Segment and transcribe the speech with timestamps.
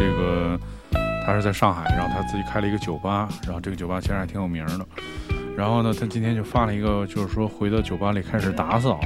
[0.00, 0.58] 这个
[1.26, 4.86] 他是在上海，然后他自己开了一个酒吧，然后这个酒吧其实还挺有名的。
[5.54, 8.98] 然后呢，他今天就发了一个，就是说回到酒吧里开始打扫。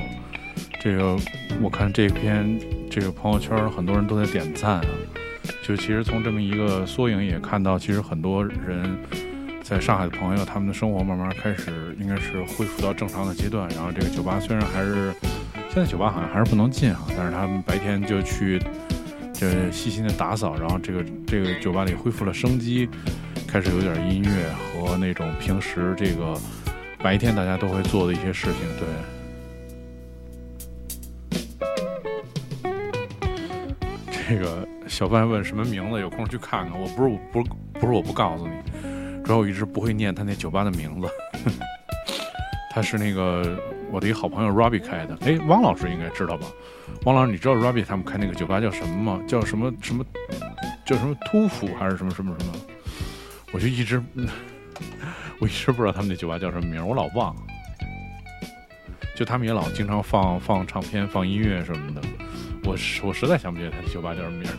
[0.80, 1.16] 这个
[1.60, 2.56] 我看这篇
[2.88, 4.84] 这个朋友圈很多人都在点赞啊。
[5.64, 8.96] 就其实从这么一个缩影也看到，其实很多人
[9.64, 13.68] 在上海的朋友，他们的生活慢慢开始应该是恢复到正常的阶段。
[13.70, 15.12] 然后这个酒吧虽然还是
[15.72, 18.62] 现在酒吧好像还是不能进啊，但是他们白天就去。
[19.35, 22.88] 这细心的打扫，然后这个这个酒吧里恢复了生机，
[23.46, 24.30] 开始有点音乐
[24.80, 26.35] 和那种平时这个
[27.02, 28.60] 白天大家都会做的一些事情。
[28.79, 28.88] 对，
[34.29, 36.01] 这个小范问什么名字？
[36.01, 36.80] 有空去看看。
[36.80, 38.54] 我不是我不是不是我不告诉你，
[39.24, 41.09] 主要我一直不会念他那酒吧的名字。
[42.73, 43.59] 他是那个
[43.90, 45.16] 我的一好朋友 Robbie 开的。
[45.23, 46.46] 哎，汪老师应该知道吧？
[47.04, 49.21] 汪老师，你知道 Robbie 他们开那个酒吧叫什么吗？
[49.26, 50.04] 叫什么什么？
[50.85, 52.52] 叫什么突府还是什么什么什么？
[53.52, 54.02] 我就一直，
[55.38, 57.35] 我一直不知道他们那酒吧叫什么名，我老忘。
[59.15, 62.02] 就他们也老经常放放唱片、放音乐什么的，
[62.65, 62.73] 我
[63.04, 64.50] 我实在想不起来他酒吧叫什么名。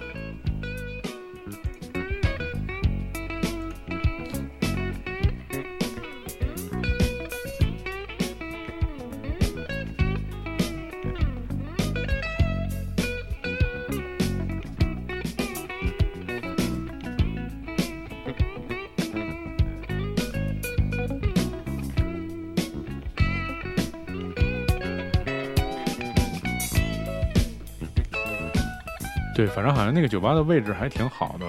[29.35, 31.45] 对，反正好像那个酒吧的位置还挺好的。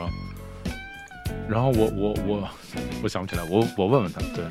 [1.49, 2.49] 然后我我我
[3.05, 4.21] 我想不起来，我我问问他。
[4.35, 4.45] 对，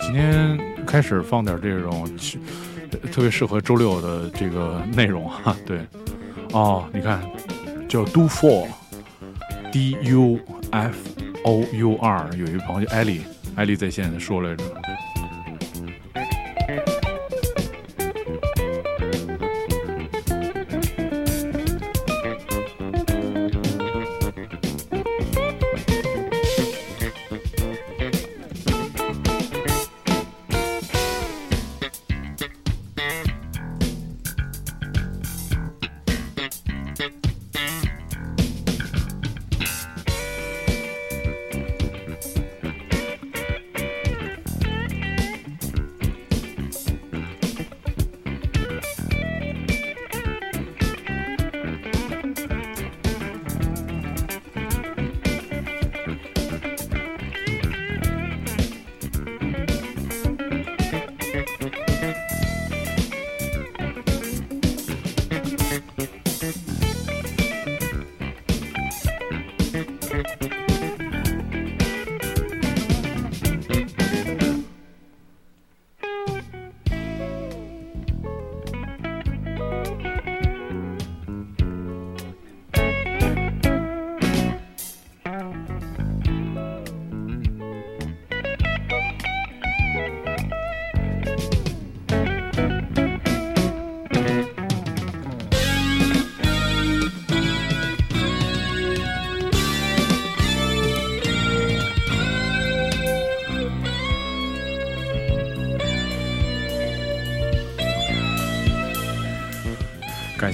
[0.00, 2.10] 今天开始放点这种
[3.12, 5.54] 特别适合周六的这个内容哈。
[5.66, 5.80] 对，
[6.54, 7.20] 哦，你看。
[7.88, 10.38] 叫 Do For，D U
[10.70, 10.96] F
[11.44, 13.22] O U R，有一个朋友叫艾丽，
[13.56, 14.77] 艾丽在线说来着。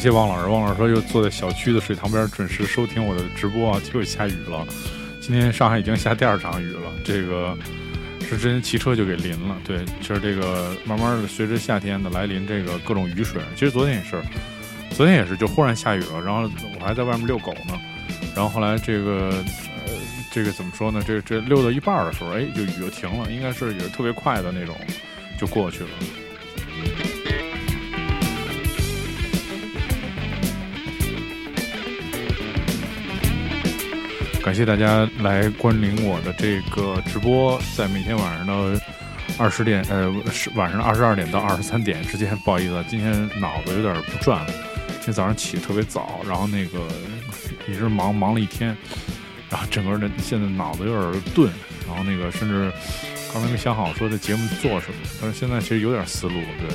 [0.05, 4.67] 谢汪老师，汪老师说又坐在小区的水塘边准时收听我的直播啊，结果下雨了。
[5.19, 7.56] 今天上海已经下第二场雨了，这个
[8.21, 9.56] 是之前骑车就给淋了。
[9.65, 14.21] 对，其实这个慢慢的随着夏天的来临，这个各种雨水，其实昨天也是，
[14.91, 16.43] 昨天也是就忽然下雨了，然后
[16.79, 17.81] 我还在外面遛狗呢，
[18.37, 19.31] 然后后来这个
[19.87, 19.93] 呃
[20.31, 21.03] 这个怎么说呢？
[21.07, 24.77] 这这遛到一半的时候，哎，就雨就停了，应该是也是特别快的那种，
[25.41, 25.89] 就过去了。
[34.44, 38.79] 感谢大家来关临我的这个直播，在每天晚上的
[39.38, 42.37] 二十点，呃，是晚上二十二点到二十三点之间。
[42.44, 43.11] 不好意思，今天
[43.41, 44.44] 脑子有点不转。
[44.96, 46.79] 今天早上起特别早，然后那个
[47.67, 48.76] 一直忙忙了一天，
[49.49, 51.50] 然后整个人现在脑子有点钝，
[51.88, 52.70] 然后那个甚至
[53.32, 56.69] 刚才没想好说这节目做什么，但是现在其实有点思路，对，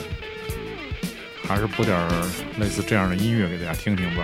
[1.47, 1.95] 还是播点
[2.57, 4.23] 类似这样的音乐给大家听听吧。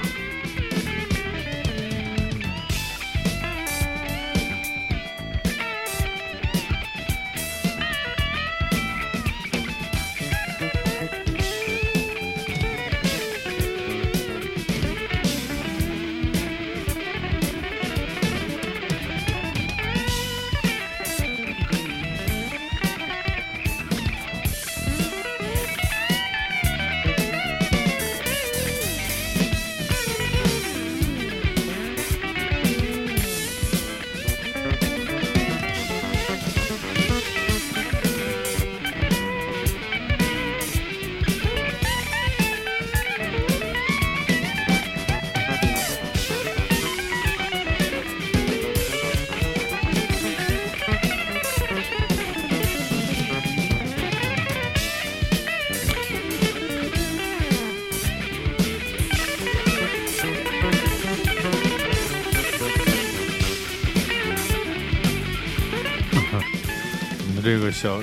[67.55, 68.01] 这个小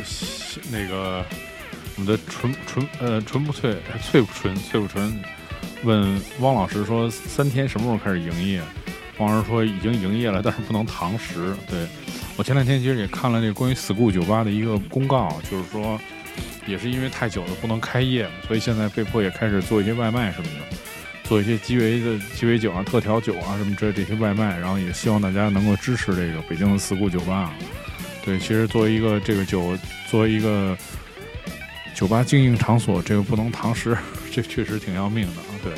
[0.70, 1.22] 那个
[1.96, 5.22] 我们的纯纯呃纯不脆脆不纯脆不纯，
[5.84, 8.62] 问汪老师说三天什么时候开始营业？
[9.18, 11.54] 汪老师说已经营业了，但是不能堂食。
[11.68, 11.86] 对
[12.38, 16.00] 我前两天其实也看了那个关于 school 酒吧的一个公告，就是说
[16.66, 20.76] 也是因为太久了不能开业，所以现在被迫也开始做一些外卖什么的，
[21.24, 27.52] 做一些鸡尾的鸡尾酒啊、特调酒啊什么这这些外卖，然后也希望大家能够支持这个北京的 school 酒吧。
[28.24, 29.76] 对，其实作为一个这个酒，
[30.08, 30.76] 作为一个
[31.94, 33.96] 酒吧经营场所，这个不能堂食，
[34.30, 35.50] 这确实挺要命的啊。
[35.62, 35.72] 对，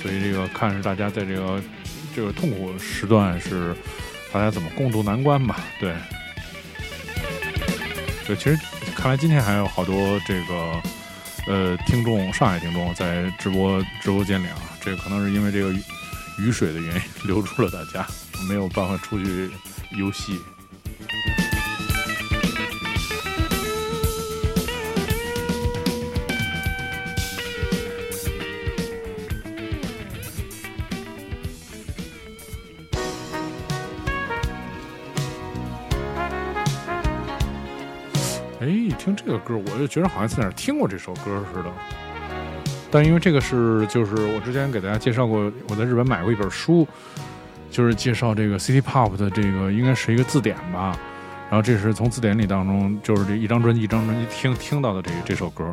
[0.00, 1.60] 所以这个看是大家在这个
[2.14, 3.74] 这个痛苦时段是
[4.32, 5.64] 大家怎么共度难关吧。
[5.80, 5.94] 对，
[8.24, 8.58] 对，其实
[8.94, 10.82] 看来今天还有好多这个
[11.48, 15.72] 呃听众，上海听众在直播直播间里啊，这个可能是因为这个
[16.38, 18.06] 雨水的原因 留住了大家，
[18.48, 19.50] 没有办法出去
[19.98, 20.38] 游戏。
[39.44, 41.70] 歌，我就觉得好像在哪儿听过这首歌似的。
[42.90, 46.86] 但因为这个是，就是我之前给大家介绍过，我在日本买过一本书，
[47.70, 50.96] 就是介绍这个 City Pop 的这个，应该是一个字典吧。
[51.50, 55.72] 然后这是从字典里当中，就是这一张专辑一张专辑听听到的这这首歌。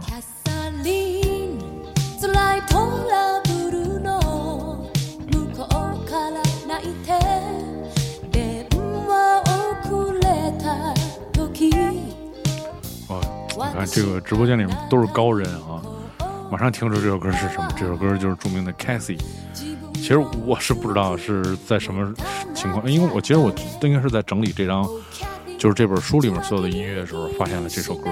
[13.86, 15.82] 这个直播间里面都是高人啊，
[16.52, 17.68] 马上听出这首歌是什么？
[17.78, 19.20] 这首歌就是著名的 Cassie。
[19.94, 22.14] 其实我是不知道是在什么
[22.56, 24.84] 情况，因为我其实我应该是在整理这张，
[25.60, 28.10] 就是这本书里面所有的音乐的时候，发现了这首歌。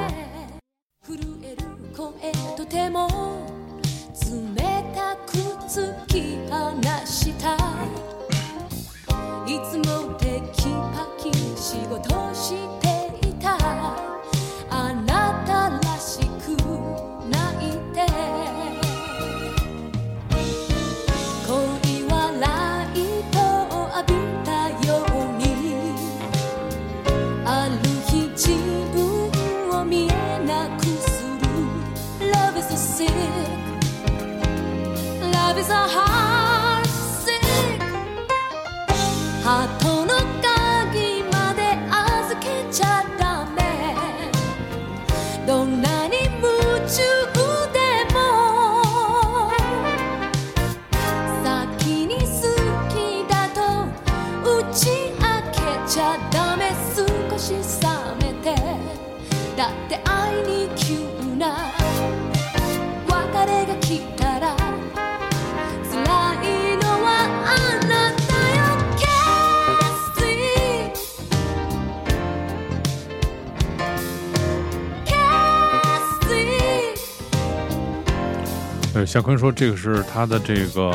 [79.29, 80.91] 向坤说：“这个是他的这个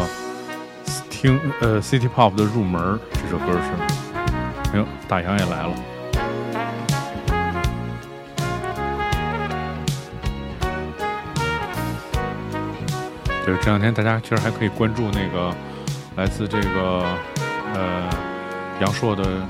[1.09, 4.73] 听呃 City Pop 的入门，这首歌是。
[4.73, 5.73] 哎呦，大洋也来了。
[13.47, 15.55] 就是，这两天大家其实还可以关注那个
[16.17, 17.05] 来自这个
[17.75, 18.11] 呃
[18.81, 19.47] 杨烁的。”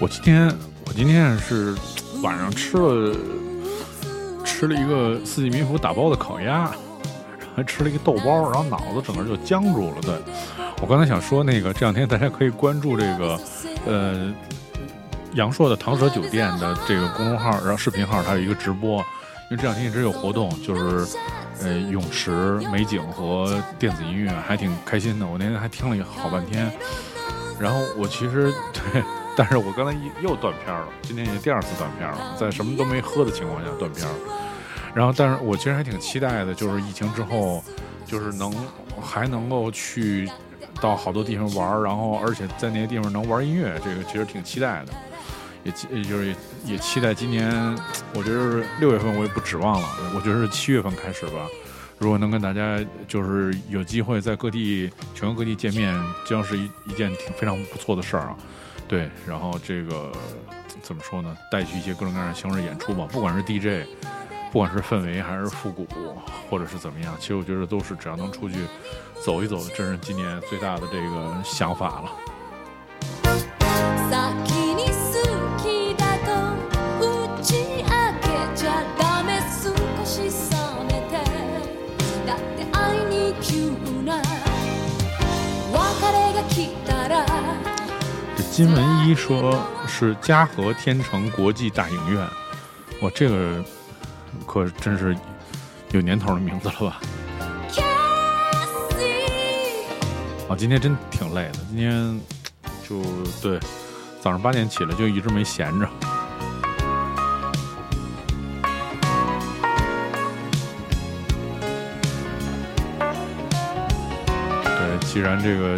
[0.00, 0.46] 我今天
[0.86, 1.74] 我今天是
[2.22, 3.16] 晚上吃了
[4.44, 6.70] 吃了一个四季民福打包的烤鸭，
[7.56, 9.96] 还 吃了一个豆包，然后脑子整个就僵住了。
[10.02, 10.14] 对。
[10.80, 13.40] 我刚才想说那个，这两天大家可以关注这个
[13.86, 14.32] 呃
[15.34, 19.04] 杨烁的唐舍酒店的这个公众号，然后视频号，它有一个直播，
[19.50, 21.16] 因为这两天一直有活动，就是
[21.62, 22.30] 呃泳池
[22.70, 25.26] 美景和电子音乐，还挺开心的。
[25.26, 26.70] 我那天还听了好半天。
[27.58, 29.02] 然后我其实对，
[29.36, 34.06] 但是我刚才又断片了，今天已经第二次断片了，在什么都没喝的情况下断片。
[34.94, 37.64] 然后，但是我其实还挺期待的，就是疫情之后，
[38.04, 38.52] 就是能
[39.00, 40.30] 还能够去
[40.80, 44.92] 到好多地方玩，然后而且在那些地方能玩音乐，这个其实挺期待的。
[45.64, 46.34] 也也就是
[46.64, 47.50] 也期待今年，
[48.14, 51.46] 我觉得六月份我也不指望了，我觉得是七月份开始吧，
[51.98, 55.94] 如果能跟大家就是有机会在各地全国各地见面，
[56.26, 58.36] 将是一一件挺非常不错的事儿啊。
[58.86, 60.10] 对，然后这个
[60.80, 61.36] 怎么说呢？
[61.50, 63.86] 带去一些各种各样的形式演出吧，不管是 DJ，
[64.50, 65.86] 不管是氛围还是复古，
[66.48, 68.56] 或者是怎么样，其实我觉得都是只要能出去
[69.22, 72.10] 走一走，这是今年最大的这个想法了。
[88.58, 92.28] 金文一说是嘉禾天成国际大影院，
[93.02, 93.64] 哇，这个
[94.48, 95.16] 可真是
[95.92, 97.00] 有年头的名字了吧？
[100.48, 102.20] 啊，今天真挺累的，今天
[102.82, 103.00] 就
[103.40, 103.60] 对，
[104.20, 105.88] 早上八点起来就一直没闲着。
[115.18, 115.76] 既然这个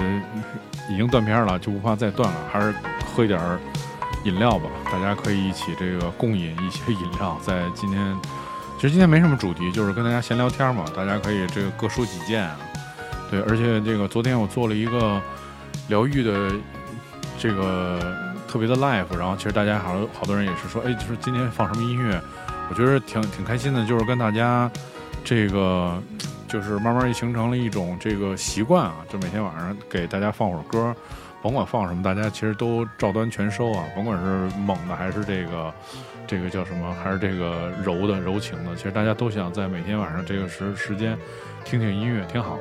[0.90, 2.74] 已经断片了，就不怕再断了，还是
[3.06, 3.58] 喝一点儿
[4.24, 4.68] 饮料吧。
[4.92, 8.14] 大家可以一起这个共饮一些饮料，在今天，
[8.76, 12.54] 其实今天没什么主题，就是跟大家闲聊天嘛，大家可以这个各抒己见啊。
[13.30, 15.18] 对，而且这个昨天我做了一个
[15.88, 16.52] 疗愈的
[17.38, 17.98] 这个
[18.46, 22.20] 特别的 live，然后其实大家好好多人也是说，哎，就是今天放什么音乐，
[22.68, 24.70] 我觉得挺挺开心的，就是跟大家
[25.24, 25.98] 这个
[26.50, 30.94] 就是慢慢形成了一种这个习惯啊，就每天晚上给大家放会儿歌，
[31.40, 35.72] 甭管放什么，大家其实都照单全收啊，甭管是猛的还是这个
[36.26, 41.16] 这个叫什么，还是这个柔的柔情的，其实大家都想在每天晚上这个时时间
[41.64, 42.58] 听听音乐，挺好。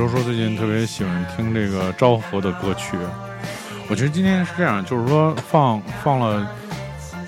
[0.00, 2.96] 周说最近特别喜欢听这个昭和的歌曲。
[3.86, 6.50] 我觉得今天是这样，就是说放放了，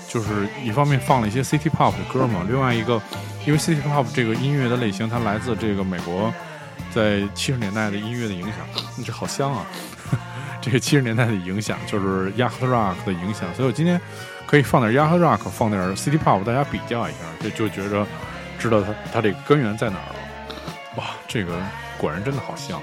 [0.07, 2.99] 就是一方面放了一些 City Pop 的歌嘛，另外一个，
[3.45, 6.33] 因为 City Pop 这个音乐的类型，它来自这个美国
[6.91, 8.55] 在七十年代的音乐的影响，
[9.05, 9.67] 这好香啊！
[10.59, 14.01] 这个七十年代的影响就是 Yacht Rock 的影响，所以我今天
[14.47, 18.03] 可以放点 Yacht Rock，放点 City Pop，大家比较一下，就就觉着
[18.57, 20.15] 知道它它这个根源在哪儿了。
[20.95, 21.53] 哇，这个
[22.03, 22.81] 果然真的好像。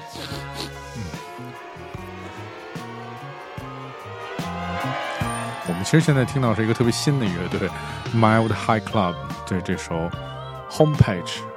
[5.68, 7.68] 我们其实现在听到是一个特别新的乐队
[8.14, 9.14] ，Mild High Club，
[9.46, 10.10] 对这首
[10.70, 11.49] Homepage。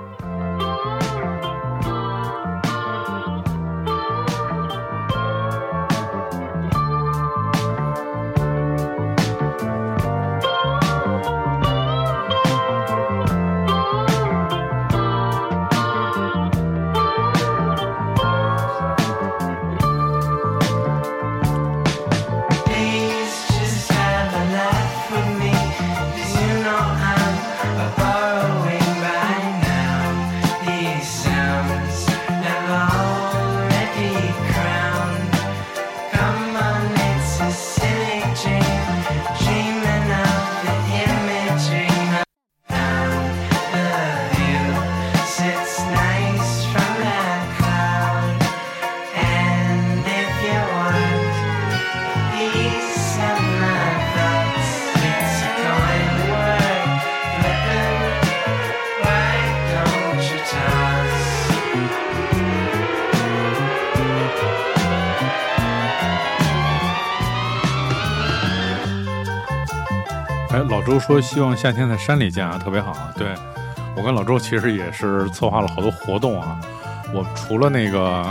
[70.93, 73.11] 周说希望夏天在山里见啊，特别好啊。
[73.17, 73.29] 对
[73.97, 76.61] 我跟老周其实也是策划了好多活动啊。
[77.11, 78.23] 我除了那个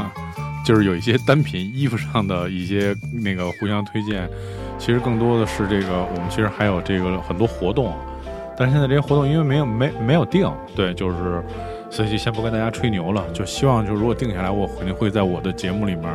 [0.64, 4.28] 就是有一些单品衣服上的一些那个互相推荐，
[4.78, 7.92] 其实更多的是这个我们其实还有这个很多活动，
[8.56, 11.42] 但是现在这些活动因为没有没没有定，对，就是
[11.90, 16.08] 所以就先不跟大家吹牛了，就希望就如果定下来，我肯定会在我的节目里面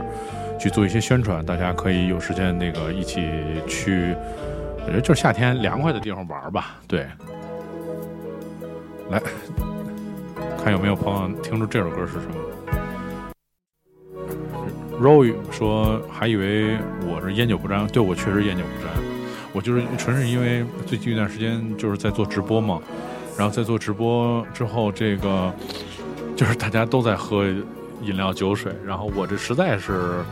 [0.58, 3.30] 去做一些宣传，大家可以有时间那个一起
[3.68, 4.16] 去。
[4.88, 6.77] 我觉得就是夏天凉快的地方玩吧。
[6.88, 7.06] 对，
[9.10, 9.22] 来
[10.63, 12.36] 看有没有朋友听出这首歌是什么。
[14.98, 18.89] Roy 说还以为我是烟酒不沾，对我确实烟酒不沾，
[19.51, 22.79] 我就是纯是因为最近一段时间就是在做直播嘛，
[23.38, 25.53] 然后在做直播之后，这个
[26.34, 27.44] 就是大家都在喝
[28.02, 30.25] 饮料酒水，然后我这实在是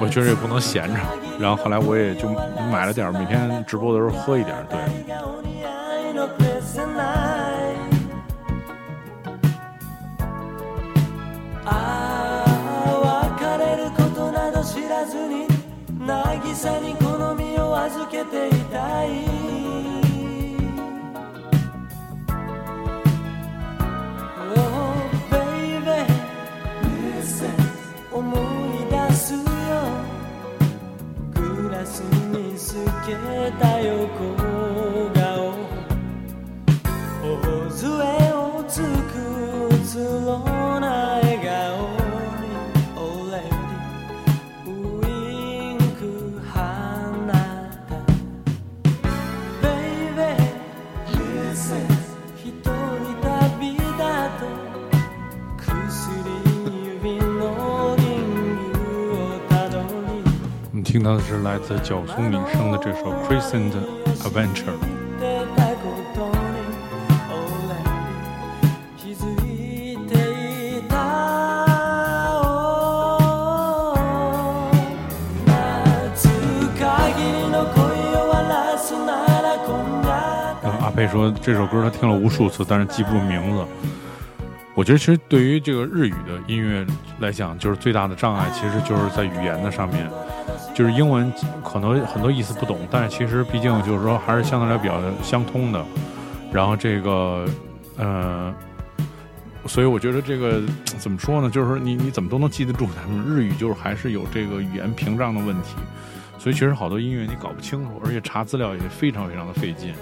[0.00, 1.00] 我确实也不能闲着。
[1.38, 2.28] 然后后来我也就
[2.72, 4.64] 买了点儿，每天直播的时候喝一点儿。
[4.68, 5.66] 对，がお似合
[6.10, 7.06] いのプレゼンない
[11.64, 12.88] ああ
[13.38, 15.46] 別れることなど知らずに
[16.06, 19.71] 渚に好みを預けていたい
[61.32, 63.72] 是来自角松敏生的这首《Crescent
[64.24, 64.74] Adventure》。
[65.20, 66.34] 出たことに
[67.30, 67.36] Oh
[67.70, 67.78] lady
[68.98, 70.10] 気づいて
[70.78, 70.92] いた
[72.42, 73.96] Oh
[75.46, 76.28] 夏
[76.78, 76.82] 限
[77.22, 79.08] りの恋を終わらすな
[79.40, 79.68] ら今
[80.02, 80.08] 夜
[80.64, 83.64] 呃，阿佩说这首歌他听了无数次，但是记不住名字。
[84.74, 86.84] 我觉得其实对于这个日语的音乐
[87.20, 90.10] 来讲，就是最大的障碍，其实就是在语言的上面。
[90.73, 91.31] 就是英文
[91.63, 95.83] 可能很多意思不懂，但是其实毕竟就是说还是相对来比较相通的。
[96.51, 97.45] 然后这个，
[97.97, 98.53] 呃，
[99.65, 100.61] 所以我觉得这个
[100.97, 101.49] 怎么说呢？
[101.49, 105.75] 就是说你你怎么都能记得住他们日语，就是还是有这个语言屏障的问题。
[106.37, 109.93] 所以其实好多音乐你搞不清楚，而且查资料也非常非常的费劲。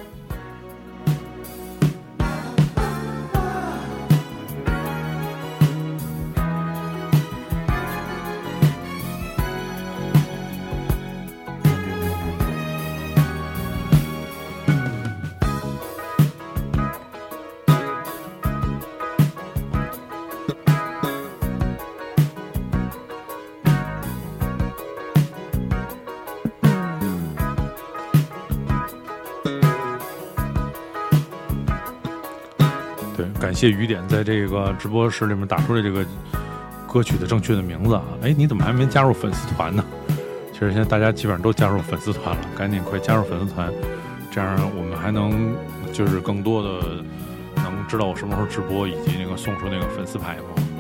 [33.62, 36.04] 借雨点在这个直播室里面打出来这个
[36.88, 38.02] 歌曲的正确的名字啊！
[38.24, 39.86] 哎，你怎么还没加入粉丝团呢？
[40.52, 43.72] 其实现在大家基本上都加入粉丝团了，赶紧快加入粉丝团，
[44.32, 45.54] 这样我们还能
[45.94, 47.04] 就是更多的
[47.58, 50.71] 能知道我什么时候直播，以及那个送出那个粉丝牌吗。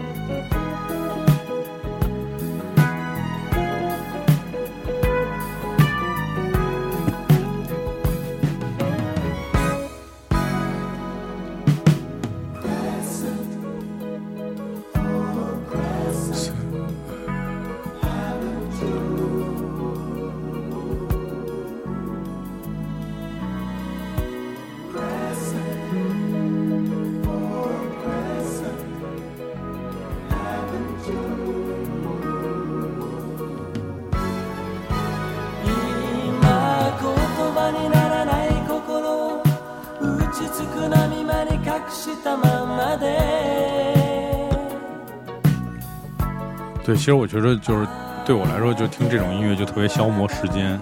[47.01, 47.87] 其实我觉得就是
[48.23, 50.79] 对我来说，就听这种音乐就特别消磨时间，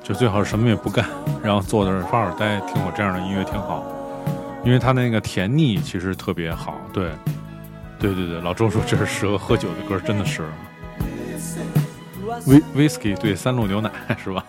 [0.00, 1.04] 就最好什么也不干，
[1.42, 3.84] 然后坐在这儿发会儿呆，听我这样的音乐挺好，
[4.64, 6.80] 因为它那个甜腻其实特别好。
[6.92, 7.10] 对，
[7.98, 10.44] 对对对，老周说这是适合喝酒的歌，真的是。
[12.46, 13.90] 威 whisky 对三鹿牛奶
[14.22, 14.44] 是吧？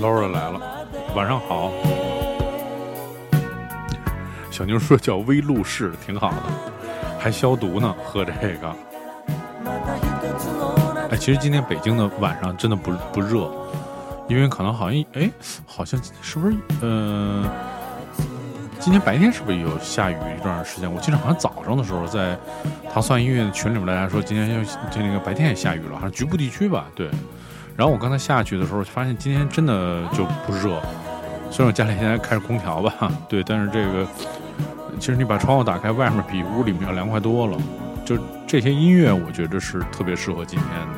[0.00, 0.60] Laura 来了，
[1.14, 1.70] 晚上好。
[4.50, 6.36] 小妞说叫微露氏，挺好的，
[7.18, 8.74] 还消毒呢，喝这个。
[9.64, 10.00] また一
[10.38, 13.50] つの夏哎，其实今天北京的晚上真的不不热，
[14.28, 15.30] 因为可能好像哎，
[15.64, 17.44] 好像是不是呃，
[18.80, 20.92] 今天白天是不是有下雨一段时间？
[20.92, 22.36] 我记得好像早上的时候在
[22.92, 27.08] 糖蒜音乐群里面大家说今天要这那个白天也下雨了，好像局部地区吧，对。
[27.79, 30.81] 然后我刚才下去的时候发现今天真的就不热，
[31.49, 34.05] 虽然我家里现在开着空调吧， 对，但是这个
[34.99, 37.57] 其实你把窗户打开，外面比屋里面要凉快多了。
[38.03, 40.97] 就这些音乐，我觉得是特别适合今天的。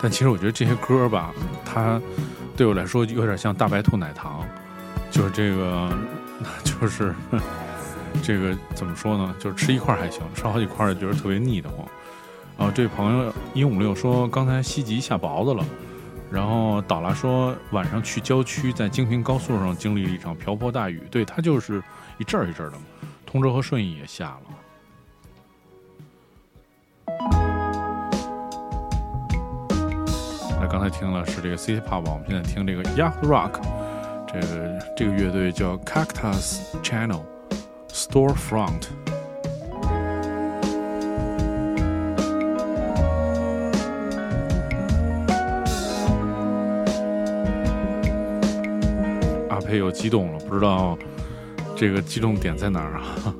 [0.00, 1.34] 但其实我觉得这些歌吧，
[1.66, 2.00] 它
[2.56, 4.42] 对我来说有点像大白兔奶糖，
[5.10, 5.92] 就是这个，
[6.64, 7.14] 就是
[8.22, 9.34] 这个怎么说呢？
[9.38, 11.86] 就是吃一块还行，吃好几块就觉得特别腻得慌。
[12.58, 15.64] 然后这位朋友一五六说，刚才西吉下雹子了，
[16.30, 21.82] 然后导拉说晚上去郊区，在京平高速上经历了一场瓢泼大雨，对，它就是
[22.18, 22.76] 一阵儿一阵儿的。
[23.24, 24.40] 通州和顺义也下了。
[30.60, 33.62] 那刚才听了是这个 City Pop，我们现在听这个 Yacht Rock，
[34.26, 37.22] 这个这个乐队叫 Cactus Channel
[37.92, 38.84] Storefront。
[49.48, 50.98] 阿佩又激动了，不知道
[51.76, 53.34] 这个激动点在哪儿啊？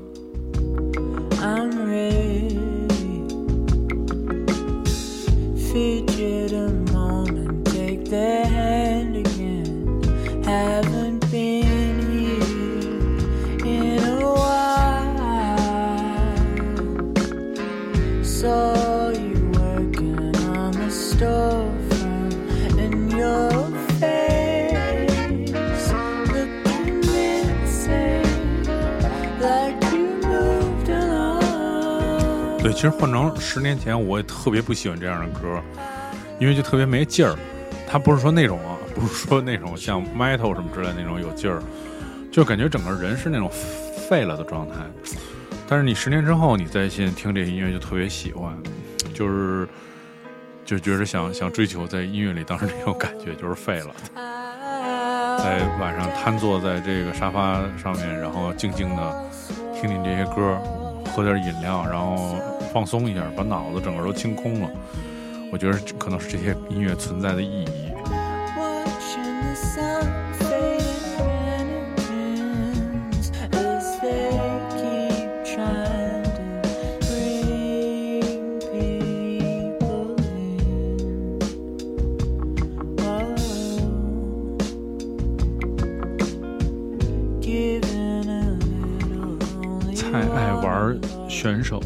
[32.62, 35.60] 对，其实换成十年前，我也特别不喜欢这样的歌，
[36.38, 37.34] 因为就特别没劲儿。
[37.88, 41.62] 它不是说那种啊，不是说那种像 metal 什么之类那种有劲儿，
[42.30, 43.50] 就感觉整个人是那种
[44.08, 44.74] 废了的状态。
[45.66, 48.56] 但是你十年之后，你再现听这些音乐，就特别喜欢，
[49.14, 49.66] 就是
[50.64, 53.86] 就觉得想想追求在音乐里当时那种感觉，就是废了。
[55.38, 59.24] 在晚上瘫坐在这个沙发上面，然后静静的
[59.74, 60.60] 听听这些歌，
[61.12, 62.36] 喝点饮料，然后
[62.72, 64.70] 放松一下，把脑子整个都清空了。
[65.52, 67.66] 我觉得可能是这些音乐存在的意义。
[91.40, 91.80] 选手，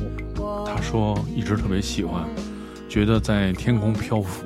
[0.67, 2.25] 他说一直特别喜欢，
[2.89, 4.45] 觉得在天空漂浮。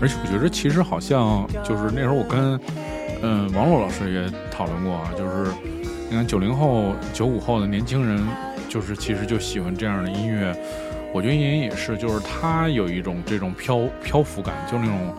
[0.00, 2.60] 而且我觉得其实好像就是那时候我跟
[3.22, 5.50] 嗯王璐老师也讨论过啊，就是
[6.08, 8.24] 你看九零后、九五后的年轻人，
[8.68, 10.56] 就是其实就喜欢这样的音乐。
[11.12, 15.12] 我觉得音也是，就是他有一种这种漂漂浮感，就那种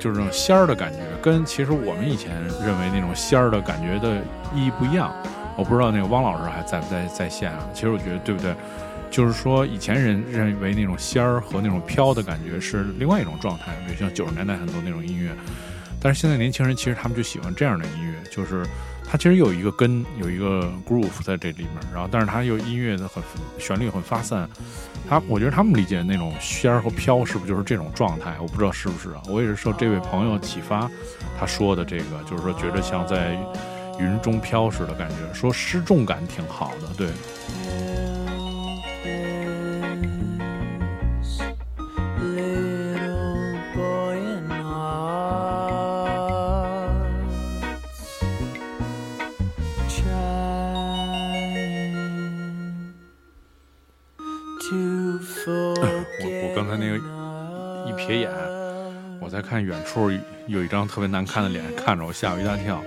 [0.00, 4.16] 就是那种仙儿的感觉，跟其实我们以前认为那种仙儿的感觉的
[4.52, 5.14] 意义不一样。
[5.56, 7.58] 我不知道那个汪老师还在不在在线啊？
[7.74, 8.52] 其实我觉得对不对？
[9.10, 15.32] 就是说以前人认为那种仙儿和那种飘的感觉是另外一种状态，比如像九十年代很多那种音乐，
[16.00, 18.64] 但是现在年轻人其实他们就喜欢这样的音乐，就是
[19.10, 23.20] 它其实有一个根，有一个 groove 在这里面，然后但是它又音乐的很
[23.58, 24.48] 旋律很发散，
[25.08, 28.36] 他我觉得他们理解的那种仙儿和飘是不是就是这种状态？
[28.40, 30.88] 我不知道是不是啊，我也是受这位朋友启发，
[31.36, 33.36] 他说的这个就是说觉得像在
[33.98, 37.08] 云中飘似的感觉，说失重感挺好的，对。
[59.90, 60.08] 处
[60.46, 62.80] 有一张特别难看的脸看着我，吓我一大跳。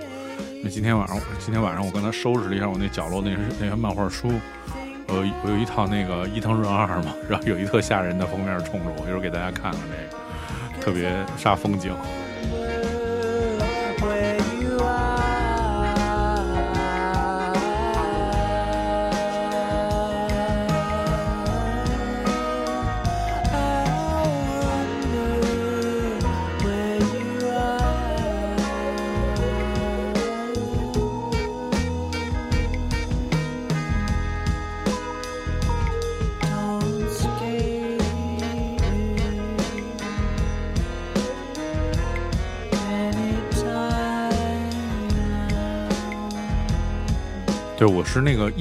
[0.62, 4.32] 那今天晚上，今天晚上我刚才收拾了一下我那角落那那些漫画书，
[5.08, 11.94] 我，我有一套那个伊藤润二嘛， 然后有一特吓人的封面冲着我，一会儿给大家看看这个，特别煞风景。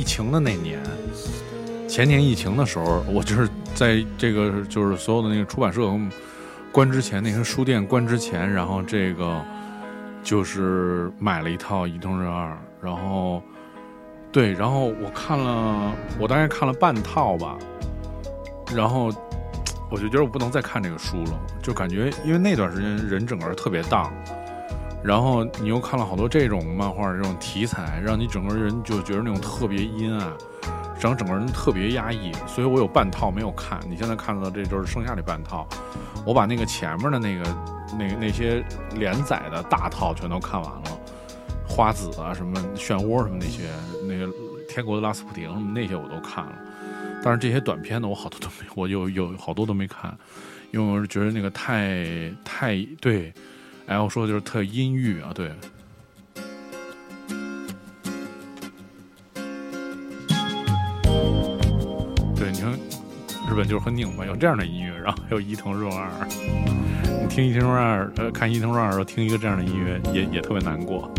[0.04, 0.78] 疫情的那年，
[1.88, 5.90] 前年疫情的时候，我就是在这个就是所有的那个出版社
[6.74, 9.42] 关之前，那些书店关之前，然后这个
[10.22, 13.42] 就是买了一套《伊藤润二》，然后
[14.30, 17.58] 对，然后我看了，我大概看了半套吧，
[18.76, 19.10] 然后
[19.90, 24.12] 我就觉得我不能再看这个书了，就感觉因为那段时间人整个特别荡。
[25.04, 30.32] 然后你又看了好多这种漫画这种题材，让你整个人就觉得那种特别阴暗，
[30.98, 32.32] 然后整个人特别压抑。
[32.48, 35.68] 所以我有半套没有看，你现在看到的这就是剩下这半套。
[36.26, 37.44] 我把那个前面的那个、
[38.00, 38.64] 那那些
[38.96, 40.84] 连载的大套全都看完了，
[41.68, 43.64] 花子啊什么漩涡什么那些，
[44.08, 44.32] 那个
[44.70, 46.54] 天国的拉斯普廷什么那些我都看了。
[47.22, 50.18] 但是这些短片呢，我好多都没，我有有好多都没看，
[50.72, 52.06] 因为我是觉得那个太
[52.46, 53.34] 太对。
[53.86, 55.52] 哎，我说的就是特阴郁啊，对。
[62.36, 62.72] 对，你看
[63.50, 66.10] 日本就是很拧巴，有这样的音乐，然后还有伊藤润二。
[66.28, 71.12] 你听伊藤润二，呃，看伊藤润二的时候听一个这样的音乐，也也特别难过。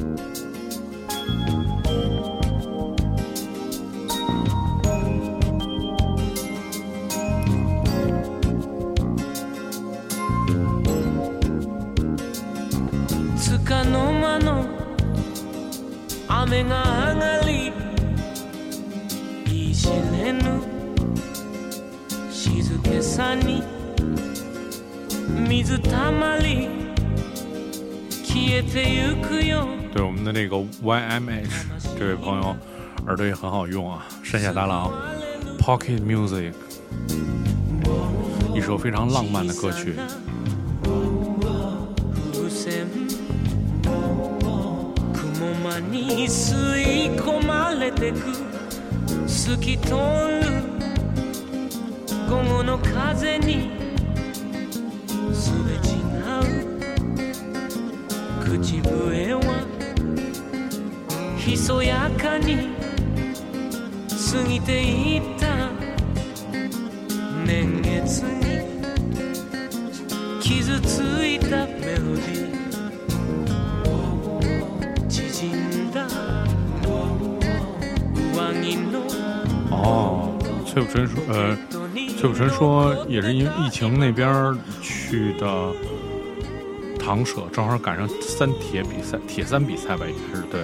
[25.63, 26.67] 水たまり
[28.23, 31.49] 消えてゆくよ对我们的那个 YMH
[31.97, 32.55] 这位朋友
[33.07, 34.91] 耳朵也很好用啊，山下达郎
[35.59, 36.53] Pocket Music，
[38.55, 39.95] 一首非常浪漫的歌曲。
[42.33, 42.87] 風船
[45.13, 48.17] 雲間に吸い込まれてく
[49.27, 49.95] 透き通る
[52.29, 53.72] 午後の風に
[58.53, 59.65] 口笛は
[61.37, 62.69] ひそやかに
[64.31, 65.71] 過ぎていった
[67.45, 68.29] 年月に
[70.41, 72.59] 傷ついたメロディー
[75.07, 76.05] 縮んだ
[78.33, 78.99] 上着の
[79.71, 80.29] 哦，
[80.65, 85.45] 崔普春说，呃，音に崔普春说也是因为疫情那边儿去的
[87.04, 90.62] 长舍，正好赶上三铁比赛，铁三比赛吧，也是对。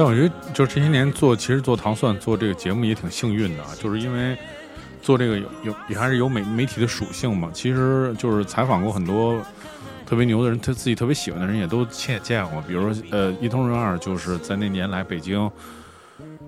[0.00, 4.34] 但我觉得，就是这些年做，其实做糖蒜做这个节目也挺幸运的，就是因为
[5.02, 7.50] 做这个有有也还是有媒媒体的属性嘛。
[7.52, 9.38] 其实就是采访过很多
[10.06, 12.62] 特别牛的人，他自己特别喜欢的人也都亲眼见过。
[12.62, 15.50] 比如说，呃，伊藤润二就是在那年来北京，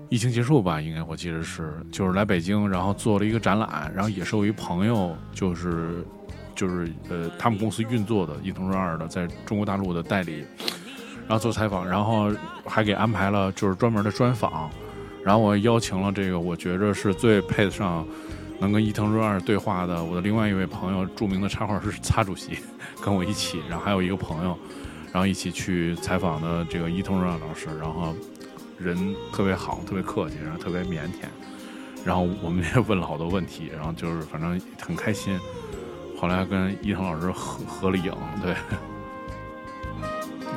[0.09, 6.03] 疫情结束吧，应该我记得是，就是来北京，然后做了一个展览，然后也是我一朋友，就是
[6.55, 10.43] 就是呃他们公司运作的伊藤润二的在中国大陆的代理。
[11.27, 12.31] 然后做采访，然后
[12.65, 14.69] 还给安排了就是专门的专访，
[15.23, 18.05] 然后我邀请了这个我觉着是最配得上
[18.59, 22.57] 能跟伊藤润二对话的我的另外一位朋友，著名的插画师擦主席，
[23.01, 24.57] 跟我一起，然后还有一个朋友，
[25.11, 28.13] 然后一起去采访的这个伊藤润二老师，然后
[28.77, 31.25] 人特别好，特别客气，然后特别腼腆，
[32.05, 35.39] 然后我们也问了好多问题，然后就是反正很开心，
[36.19, 38.53] 后来跟伊藤老师合合了影，对。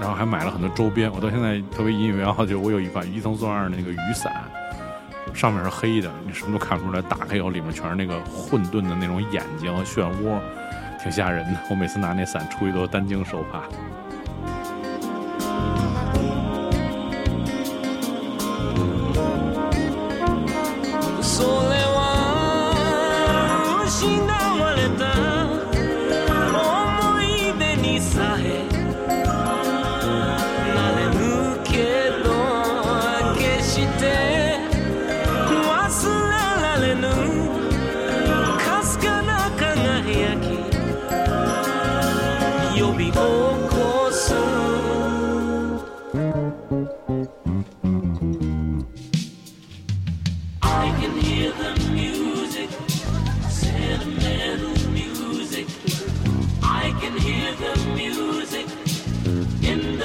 [0.00, 4.32] 然后还买了很多周边，我到现在特别引以为傲，就我有一把伊藤润二的那个雨伞，
[5.34, 10.38] 上面是黑的，你什么都看不出来，打开以后里面全是那个混沌的那种眼睛和漩涡，
[11.02, 11.58] 挺吓人的。
[11.70, 13.62] 我每次拿那伞出去都担惊受怕。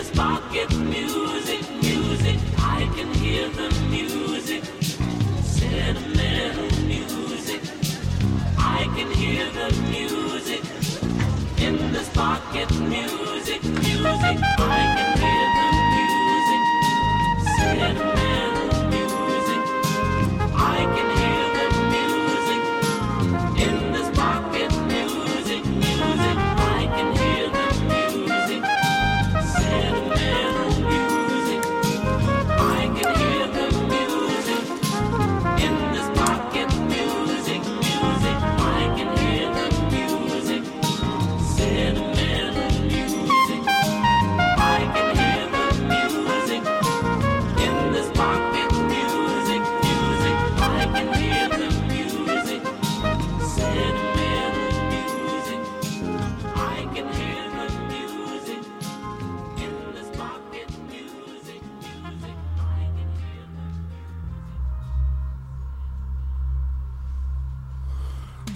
[0.02, 0.91] This market.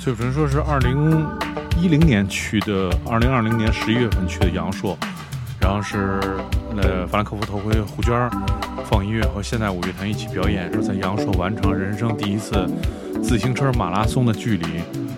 [0.05, 1.27] 就比如说是二零
[1.81, 4.95] 一零年去的，二零二零年十一月份去的阳朔，
[5.59, 6.19] 然后是
[6.77, 8.29] 呃法兰克福头盔胡娟
[8.85, 12.69] 放音乐和现代五乐团一起表演，说在阳朔完成人生第一次
[13.23, 14.65] 自行车马拉松的距离，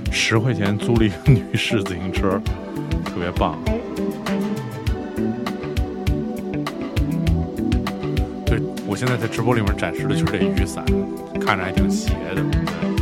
[0.09, 2.41] 十块钱租了一个女士自行车，
[3.03, 3.59] 特别棒。
[8.45, 10.85] 对，我现在在直播里面展示的就是这雨伞，
[11.45, 12.96] 看着还挺邪的。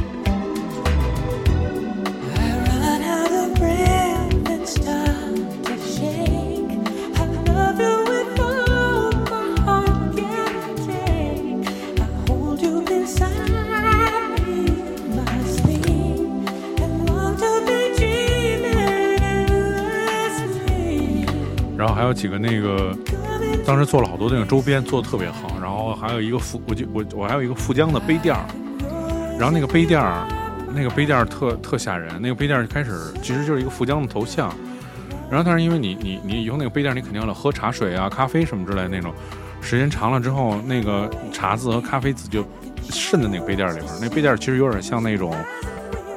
[22.15, 22.97] 几个那个，
[23.65, 25.57] 当时做了好多那个周边，做的特别好。
[25.61, 28.45] 然后还有一个富，我就我我还有一个富江的杯垫儿，
[29.37, 30.25] 然后那个杯垫儿，
[30.73, 32.09] 那个杯垫儿特特吓人。
[32.21, 34.51] 那个杯垫儿开始其实就是一个富江的头像，
[35.29, 39.13] 然后但是因为你你你以后那个杯垫儿，你肯定要喝茶水啊、咖啡什么之类那种，
[39.61, 42.43] 时间长了之后，那个茶渍和咖啡渍就
[42.89, 43.91] 渗在那个杯垫儿里边。
[44.01, 45.35] 那杯垫儿其实有点像那种，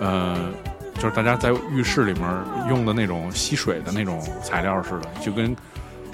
[0.00, 0.36] 呃。
[1.00, 2.28] 就是大家在浴室里面
[2.68, 5.54] 用的那种吸水的那种材料似的，就跟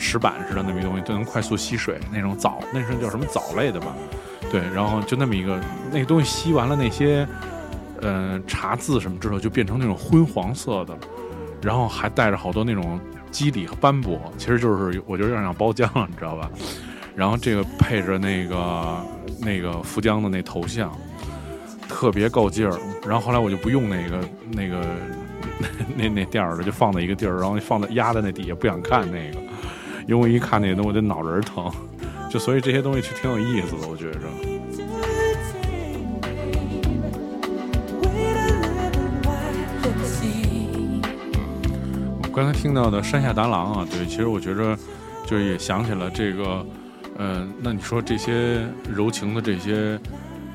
[0.04, 3.94] 石板似的那么一东西，都能快速吸水那种藻，那是叫什么藻类的吧？
[4.50, 5.58] 对，然后就那么一个
[5.90, 7.26] 那个东西吸完了那些
[8.02, 10.96] 呃茶渍什么之后，就变成那种昏黄色的，
[11.62, 13.00] 然后还带着好多那种
[13.30, 16.50] 肌理和斑驳，其实就是我觉得有点像包浆了，你知道吧？
[17.16, 19.02] 然后这个配着那个
[19.40, 20.92] 那个福江的那头像，
[21.88, 22.78] 特别够劲儿。
[23.06, 24.20] 然后后来我就不用那个
[24.52, 24.84] 那个
[25.96, 29.38] 那那垫儿了，就放在一个地儿，然后放在压在那底下，不想看那个，
[30.06, 31.70] 因为我一看那些东西，我就脑仁疼。
[32.30, 34.20] 就所以这些东西其实挺有意思的，我觉着。
[42.22, 44.76] 我刚才听到的山下达郎啊，对，其实我觉着
[45.24, 46.66] 就是也想起了这个，
[47.16, 49.96] 呃，那你说这些柔情的这些，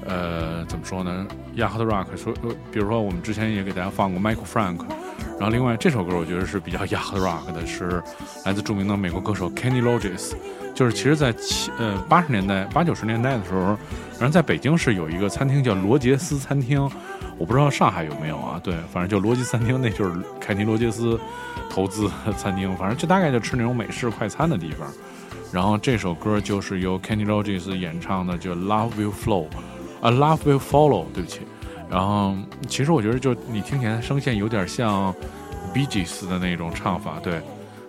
[0.09, 1.25] 呃，怎么说呢？
[1.55, 4.79] 亚哈的 rock 说，呃，比如说我们之前也给大家放过 Michael Frank，
[5.37, 8.01] 然后另外这首歌我觉得是比较亚哈的 rock 的，是
[8.43, 10.33] 来自著名的美国歌手 Kenny Rogers，
[10.73, 13.77] 就是其实在七呃八十年代八九十年代的时候，
[14.19, 16.81] 然后在北京是有一个餐厅叫罗杰斯餐厅，
[17.37, 18.59] 我不知道上海有没有啊？
[18.63, 21.19] 对，反正就罗杰斯餐厅，那就是凯尼罗杰斯
[21.69, 24.87] 投资餐厅，反正就大概就吃那种美式快餐的地方。
[25.51, 29.47] 然后这首歌就是由 Kenny Rogers 演唱的，就 Love Will Flow，
[30.01, 31.41] 啊 Love Will Follow，对不起。
[31.89, 32.35] 然后
[32.67, 35.13] 其实我觉得就你听起来声线有点像
[35.73, 37.41] Bee Gees 的那种唱法，对。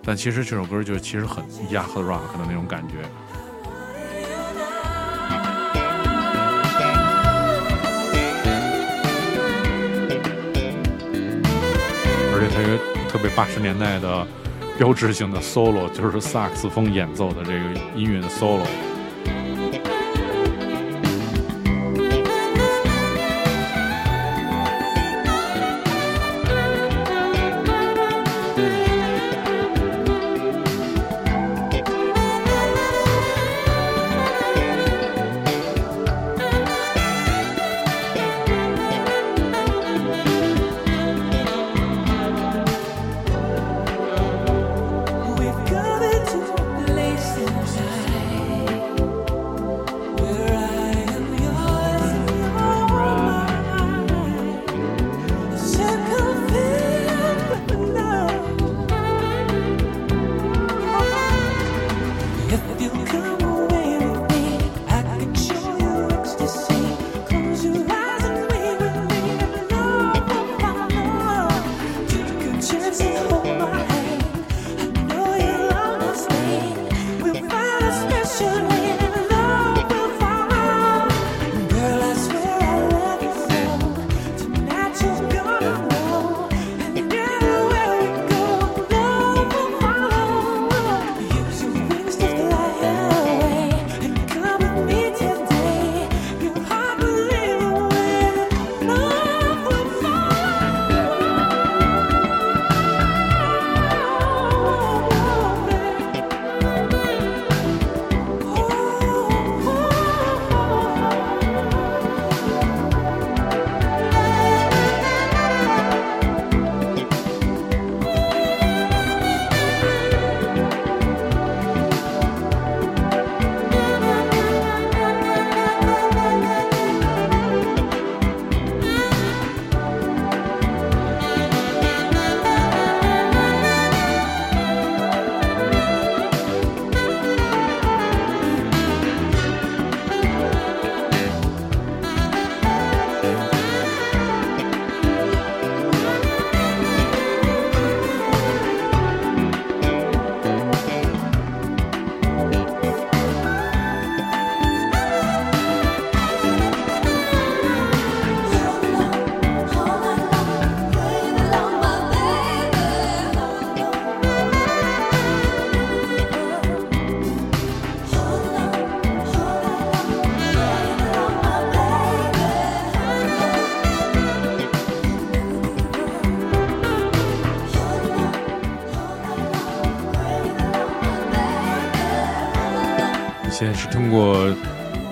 [0.03, 2.95] 但其实这首歌就其实很 y a h Rock 的那种感觉。
[12.33, 14.25] 而且它有特别八十年代的
[14.79, 17.59] 标志性的 solo，就是萨克斯风演奏的这个
[17.95, 18.65] 音乐的 solo。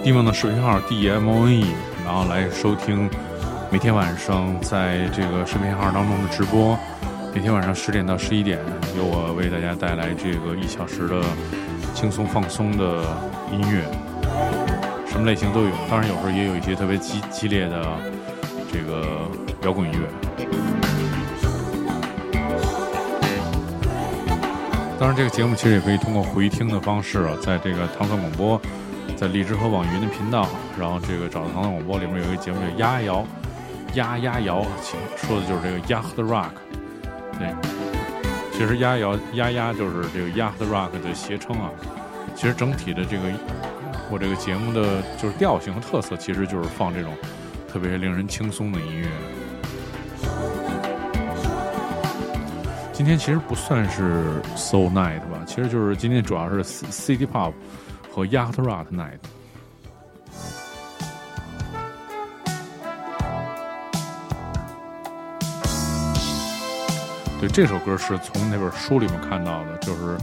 [0.09, 1.67] 地梦的视频号 D M O N E，
[2.03, 3.07] 然后来收听
[3.69, 6.75] 每天晚上在这个视频号当中的直播。
[7.31, 8.57] 每天晚上十点到十一点，
[8.97, 11.21] 由我为大家带来这个一小时的
[11.93, 13.03] 轻松放松的
[13.51, 13.85] 音乐，
[15.05, 15.69] 什么类型都有。
[15.87, 17.85] 当然，有时候也有一些特别激激烈的
[18.73, 19.29] 这个
[19.61, 19.99] 摇滚乐。
[24.99, 28.59] 当然，这个节目其实也可以通过回听的方式啊，在这个唐宋广播，
[29.19, 30.47] 在荔枝和网易云的频道，
[30.79, 33.27] 然后这个找到唐宋广播里面有一个节目叫“丫摇”，
[33.95, 34.65] 丫丫摇，
[35.17, 36.51] 说的就是这个 Yacht Rock。
[37.37, 37.53] 对，
[38.53, 41.69] 其实丫摇丫丫就是这个 Yacht Rock 的谐称啊。
[42.33, 43.23] 其实整体的这个
[44.09, 47.13] 我这个节目的就是调性和特色，其实就是放这种
[47.67, 49.07] 特别令人轻松的音乐。
[52.93, 57.51] 今天其实不算是 So Night 吧，其实就是今天主要是 City Pop
[58.19, 59.19] 和 Yacht Rock Night。
[67.39, 70.17] 对，这首歌是从那本书里面看到的，就是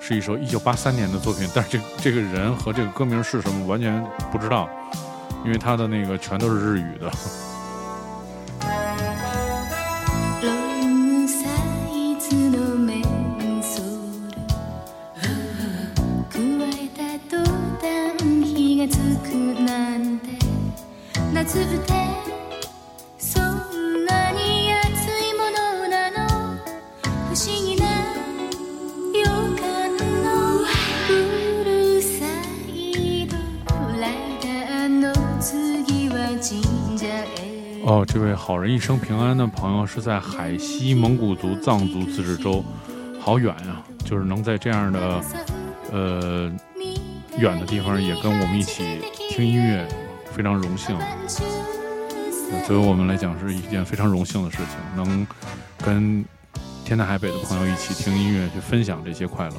[0.00, 4.68] 是一首一九八三年的作品，但是这这个人和这个歌名是什么完全不知道，
[5.44, 7.08] 因为他的那个全都是日语的。
[37.84, 42.62] 哦，这位好人一生平安的朋友是在海西蒙古族藏族自治州，
[43.18, 45.24] 好远呀、就是能在这样的
[45.90, 46.52] 呃
[47.38, 49.88] 远的地方也跟我们一起听音乐，
[50.38, 50.96] 非常荣幸。
[52.64, 55.26] 作为我们来讲是一件非常荣幸的事情，能
[55.84, 56.24] 跟
[56.84, 59.56] 天南海北的朋友一起听音乐，去分享这些快乐。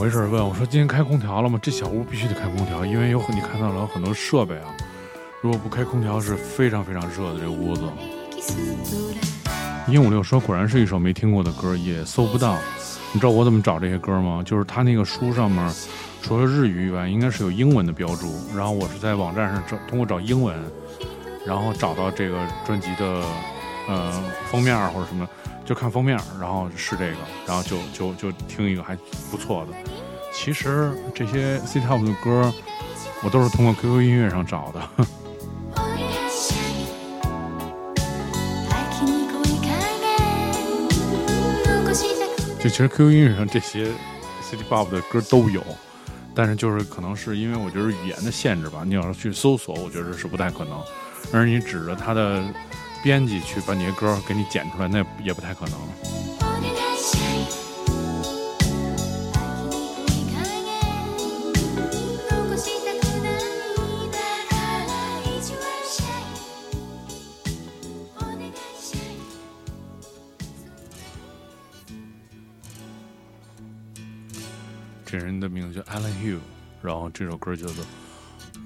[0.00, 0.26] 回事？
[0.26, 1.58] 问我说今天开空调了吗？
[1.62, 4.74] 这小屋必须得开空调，因为有很你看到了有很多设备啊，
[5.40, 7.82] 如果不开空调是非常非常热的这个屋子。
[7.82, 12.56] エキストラ鹦鹉六说果然是一首没听过的歌，也搜不到。
[13.12, 14.42] 你知道我怎么找这些歌吗？
[14.44, 15.72] 就是他那个书上面
[16.22, 18.34] 除了日语以外，应该是有英文的标注。
[18.56, 20.56] 然后我是在网站上找，通过找英文，
[21.46, 23.22] 然后找到这个专辑的
[23.88, 24.12] 呃
[24.50, 25.28] 封面或者什么，
[25.64, 28.96] 就看封面，然后是这个，然后就就就听一个还
[29.30, 29.72] 不错的。
[30.32, 32.52] 其实这些 C Top 的歌，
[33.22, 34.80] 我都是通过 QQ 音乐上找的。
[35.74, 36.52] お願いし
[38.68, 39.16] たい秋に
[39.60, 39.72] 恋
[40.52, 40.88] 影
[41.84, 43.86] 残したく就其实 QQ 音乐上这些
[44.42, 45.62] City Pop 的歌都有，
[46.34, 50.78] 但是就是可能是因为我觉得语言的限制吧，你要是去搜索，我觉得是不太可能。
[51.32, 52.44] 而你指着它的
[53.02, 55.78] 编辑去把你的歌给你剪出来，那也不太可能。
[56.40, 57.46] お願いしたい
[59.34, 59.66] 秋
[60.12, 60.74] に恋影
[62.28, 63.38] 残したくない
[64.10, 64.16] だ
[64.48, 64.52] か
[64.86, 64.90] ら
[65.20, 66.20] 意地悪したい
[68.16, 68.50] お願い
[68.80, 69.00] したい
[75.04, 76.40] 这人的名字叫 Alan Hugh，
[76.82, 77.84] 然后这首歌叫做《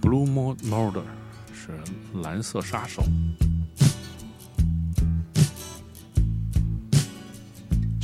[0.01, 1.05] Blue Mo- Murder》，
[1.53, 1.78] 是
[2.22, 3.05] 蓝色杀手。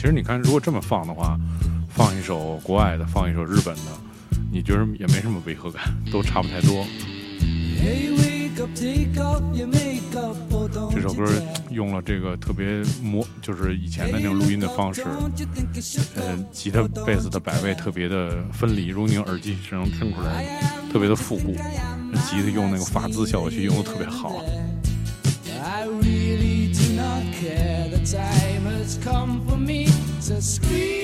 [0.02, 1.40] 其实你看，如果这么放的话，
[1.90, 3.92] 放一首国外的，放一首日本的，
[4.52, 6.84] 你觉得也没什么违和感，都差不太多。
[10.92, 11.24] 这首歌
[11.70, 15.04] 用了这个特别模，就是以前的那种录音的方式，
[16.16, 20.60] 呃吉他、贝斯的摆位特别的分离，如果你用耳机只能听出来，
[20.92, 21.54] 特别的复古。
[22.26, 24.42] 吉他用那个法兹效果器用的特别好。
[25.64, 27.88] I really do not care.
[27.92, 29.91] The time has come for me
[30.40, 31.01] Scream.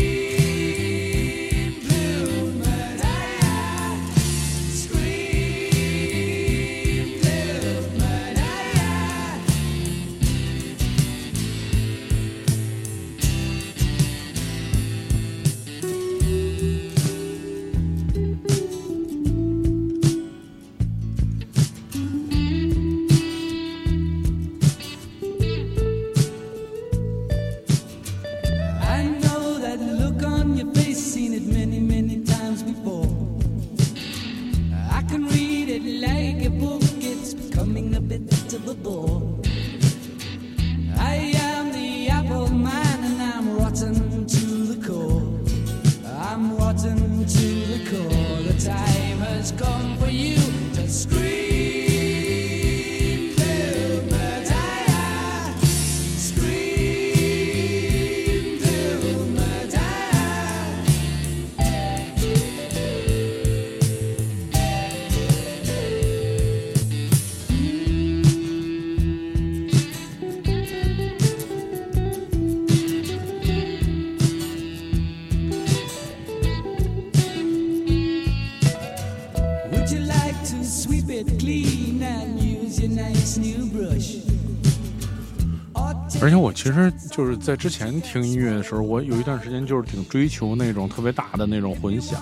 [86.68, 92.22] 其实就是在之前听音乐的时候，我有一段时间就是挺追求那种特别大的那种混响，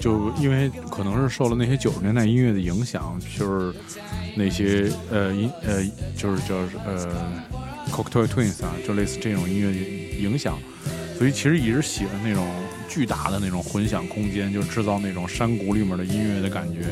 [0.00, 3.78] 就因为可能是受了那些九十年代音乐的影响，就是
[4.34, 5.84] 那些呃音呃
[6.16, 6.54] 就是叫
[6.86, 7.06] 呃
[7.92, 10.58] Cocktail Twins 啊，就类似这种音乐影响，
[11.18, 12.48] 所以其实一直喜欢那种
[12.88, 16.86] 巨大的那种混响空间，就制造那种山谷里面的音乐的感觉。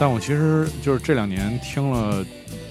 [0.00, 2.24] 但我其实就是这两年听了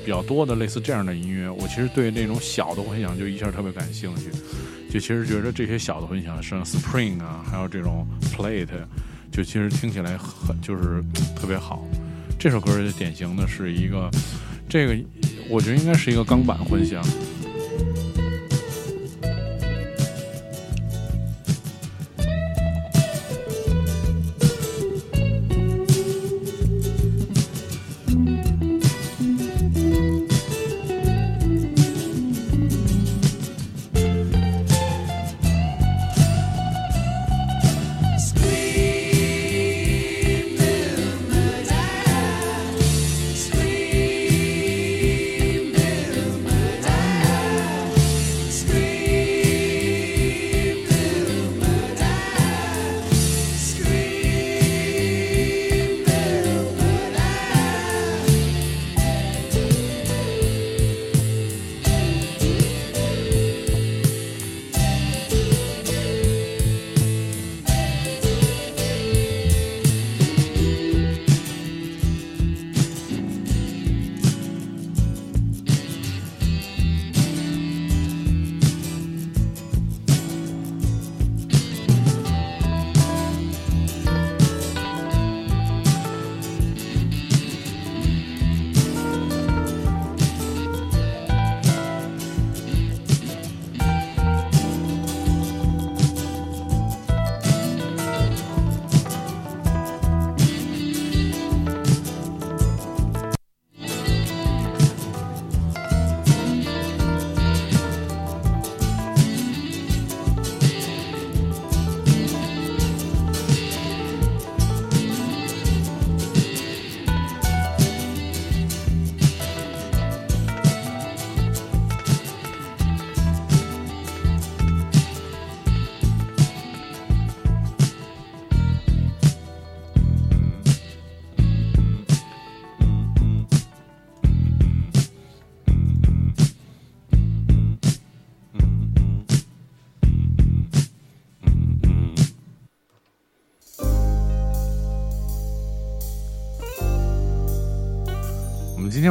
[0.05, 4.29] 比较多的类似这样的音乐，我其实对那种小的混响就一下特别感兴趣。
[4.91, 8.67] 就其实觉得这些小的混响，像 Spring 啊，还有这种 Plate，
[9.31, 11.03] 就其实听起来很就是
[11.35, 11.83] 特别好。
[12.39, 14.09] 这首歌就典型的是一个，
[14.69, 14.95] 这个
[15.49, 17.03] 我觉得应该是一个钢板混响。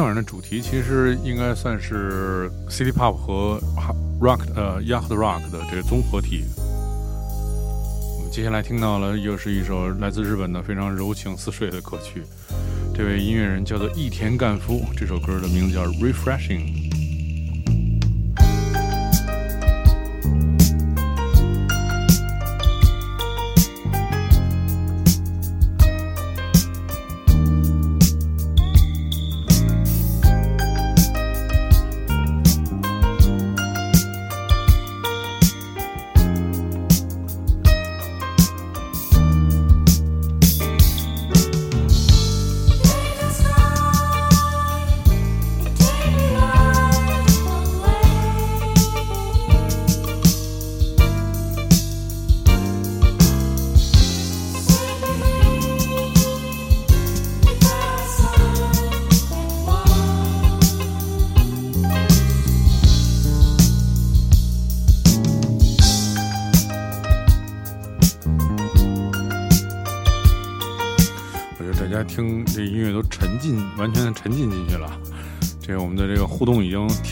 [0.05, 3.59] 晚上的主题其实应该算是 City Pop 和
[4.21, 6.43] Rock 呃 Yacht Rock 的这个综合体。
[8.17, 12.21] 我们接下来听到了又是一首来自日本的非常柔情似水的歌曲，
[12.93, 16.84] 这位音乐人叫做益田干夫，这首歌的名字叫《Refreshing》。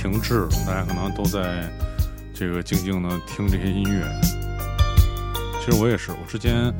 [0.03, 1.63] 停滞，大家可能都在
[2.33, 4.05] 这个静静的听这些音乐。
[5.63, 6.73] 其实我也是，我之前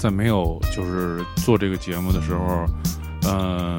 [0.00, 2.66] 在没有就是做这个节目的时候，
[3.22, 3.78] 呃，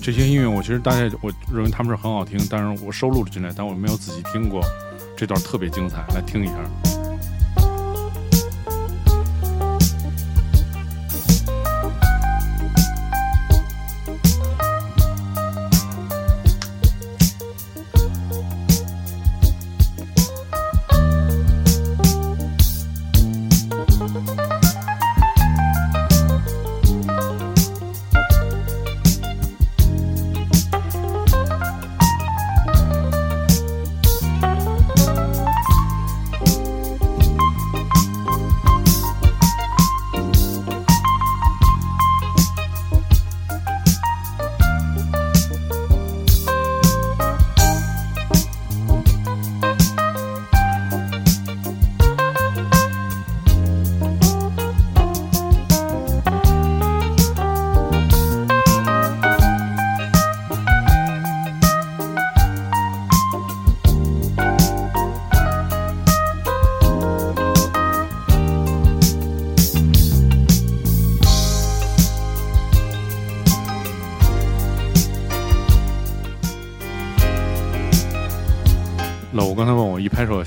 [0.00, 4.62] 这些音乐我其实大概我认为他们是很好听，但是我收录了进来，但我没有仔细听过。
[5.14, 6.93] 这段特别精彩，来听一下。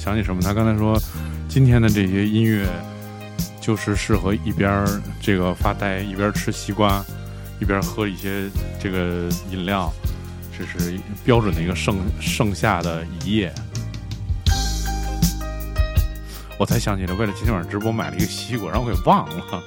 [0.07, 0.97] 想起什么，他刚才说
[1.49, 2.65] 今天的这些音乐
[3.59, 4.87] 就是适合一边
[5.19, 7.03] 这个发呆，一边吃西瓜，
[7.59, 8.49] 一边喝一些
[8.79, 9.91] 这个饮料，
[10.57, 13.53] 这是标准的一个盛盛夏的一夜。
[16.57, 19.61] 我才想起来，为了今天晚上直播买了一个西瓜，然后我给忘了。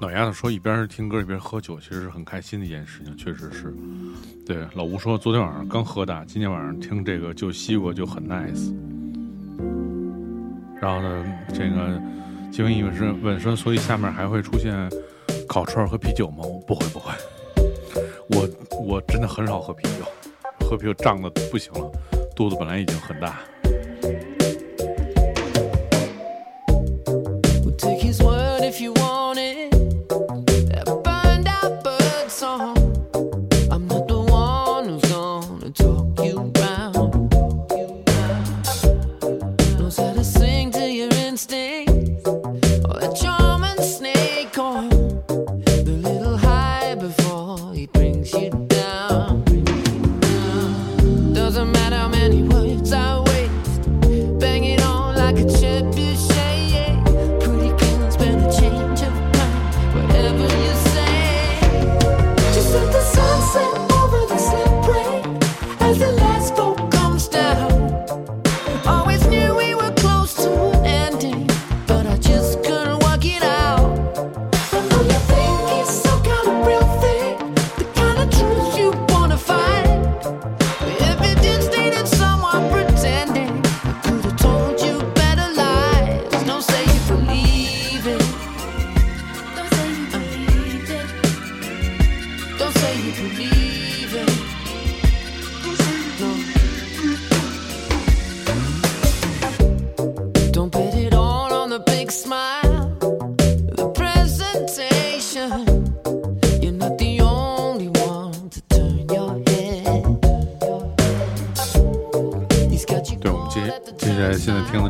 [0.00, 3.74] 老丫头说一边听歌一边喝酒，其实是很开心的一件事情，确实是。
[4.46, 8.74] 对，老吴说昨天晚上刚喝大，今天晚上听这个就西瓜就很 nice。
[10.80, 12.00] 然后呢，这个
[12.50, 14.74] 金文义问是问说，所以下面还会出现
[15.46, 16.44] 烤串和啤酒吗？
[16.66, 17.12] 不会不会，
[18.30, 18.48] 我
[18.82, 20.06] 我真的很少喝啤酒，
[20.66, 21.92] 喝啤酒胀的不行了，
[22.34, 23.38] 肚子本来已经很大。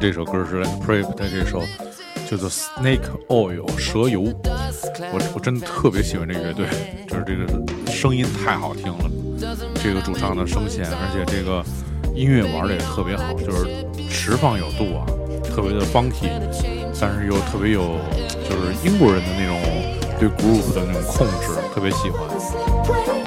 [0.01, 1.63] 这首歌是 Prep 的这首
[2.27, 4.23] 叫做 Snake Oil 蛇油，
[5.13, 6.67] 我我真的特别喜欢这个乐队，
[7.07, 9.11] 就是这个声音太好听了，
[9.75, 11.63] 这个主唱的声线，而且这个
[12.15, 15.05] 音乐玩的也特别好，就是释放有度啊，
[15.45, 16.31] 特别的 funky，
[16.99, 17.99] 但是又特别有
[18.49, 19.61] 就是英国人的那种
[20.19, 23.20] 对 groove 的那种控制，特别喜欢。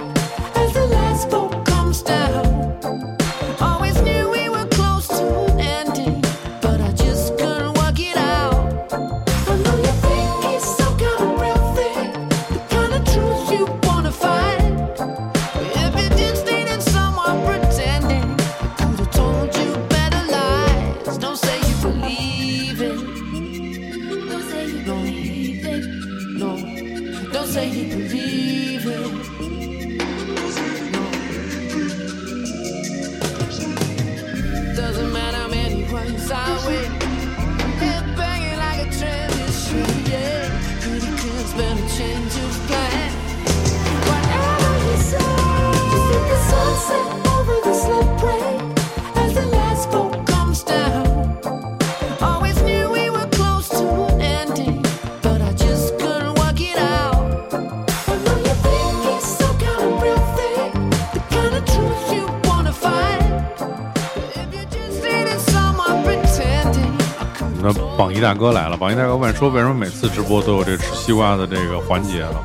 [68.24, 72.41] 大哥来了，榜一大哥问说，为什么每次直播都有这吃西瓜的这个环节了？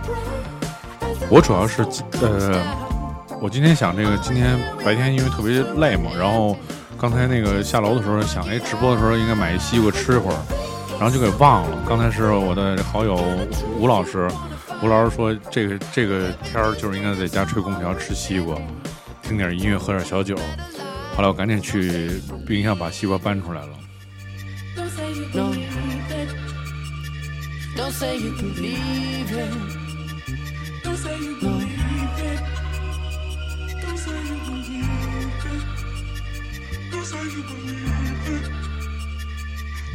[1.31, 1.87] 我主要是
[2.21, 2.61] 呃，
[3.41, 6.57] 我今天想这个，今天白天因为特别累嘛，然后
[7.01, 10.39] 刚才那个下楼的时候想，哎，直播的时候应该买一西瓜吃一会儿，
[10.99, 11.79] 然后就给忘了。
[11.89, 13.17] 刚才是我的好友
[13.79, 14.29] 吴老师，
[14.83, 18.57] 吴老师说这个这个天儿就是应该在家吹空调吃西瓜，
[19.23, 20.35] 听点音乐，喝点小酒。
[21.15, 23.69] 后来我赶紧去冰箱把西瓜搬出来了。
[27.99, 29.51] Say you believe it.
[30.85, 31.51] Don't say you No.
[31.51, 32.41] believe it.
[33.83, 34.87] Don't say you believe
[35.51, 35.63] it.
[36.93, 38.47] Don't say you believe it.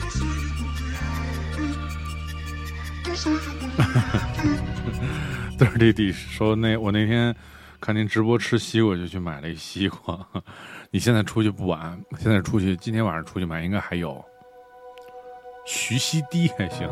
[0.02, 1.00] Don't say you believe
[1.56, 1.78] it.
[3.06, 3.80] Don't say you believe
[5.58, 5.58] it.
[5.58, 7.34] 对弟弟说那我那天
[7.80, 10.20] 看您直播吃西瓜，就去买了一西瓜。
[10.92, 14.22] 你现在出去不晚，现在出去今天晚上出去买应该还有。
[15.66, 16.90] 徐熙娣还行。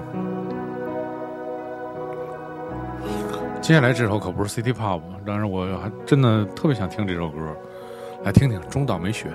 [3.62, 7.56] 接下来这首可不是 City Pop，但是我还真的特别想听这首歌，
[8.24, 9.28] 来听听中岛美雪。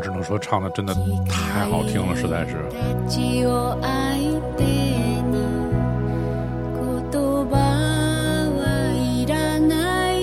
[0.00, 0.94] 只能说唱的真的
[1.28, 2.56] 太好听了，实在是。
[2.70, 5.32] たちを相手に
[6.74, 7.10] 言
[7.48, 7.56] 葉
[8.52, 10.14] はいらない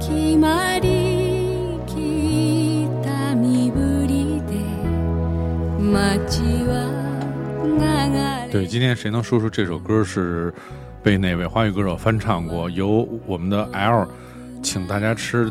[0.00, 4.52] 決まりきった身振りで
[5.80, 6.70] 街は
[7.62, 10.52] 流对，れ今天谁能说出这首歌是
[11.02, 12.68] 被哪位华语歌手翻唱过？
[12.70, 14.08] 由我们的 L
[14.62, 15.48] 请大家吃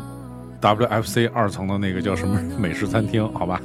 [0.63, 3.61] wfc 二层的那个叫什么美食餐厅好吧。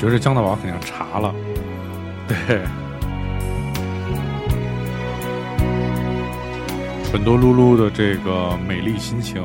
[0.00, 1.34] 觉得江大宝肯定查了，
[2.28, 2.60] 对。
[7.12, 9.42] 本多露露的这个美丽心情，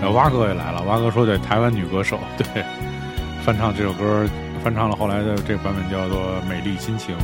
[0.00, 0.82] 呃，蛙哥也来了。
[0.84, 2.64] 蛙哥说的台湾女歌手， 对，
[3.44, 4.26] 翻唱这首歌，
[4.64, 7.14] 翻唱了后来的这个版本叫做《美丽心情》。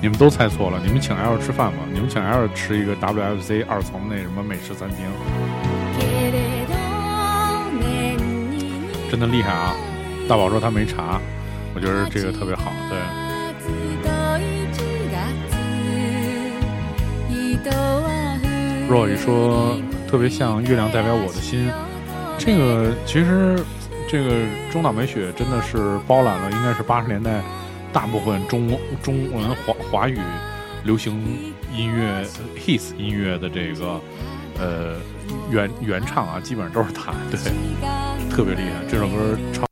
[0.00, 1.80] 你们都猜错了，你们请 L 吃饭吗？
[1.92, 4.98] 你们请 L 吃一个 WFC 二层那什么美食餐厅，
[5.98, 6.51] けれど年に
[9.13, 9.75] 真的厉害啊！
[10.27, 11.21] 大宝说他没查，
[11.75, 12.97] 我觉得这个特别好，对。
[18.89, 19.77] Roy 说
[20.09, 21.69] 特别像月亮代表我的心，
[22.39, 23.63] 这个其实
[24.09, 24.31] 这个
[24.71, 27.39] 中岛美雪真的是包揽了，应该是八十年代
[27.93, 28.67] 大部分中
[29.03, 30.17] 中文华华语
[30.83, 32.25] 流行音乐
[32.57, 34.01] hits 音乐的这个
[34.59, 34.95] 呃
[35.49, 37.39] 原原唱啊，基本上都是他，对，
[38.29, 38.83] 特别厉害。
[38.89, 39.63] 这首歌超。